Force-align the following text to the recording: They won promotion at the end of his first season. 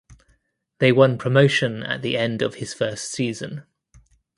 They 0.79 0.91
won 0.91 1.19
promotion 1.19 1.83
at 1.83 2.01
the 2.01 2.17
end 2.17 2.41
of 2.41 2.55
his 2.55 2.73
first 2.73 3.11
season. 3.11 3.65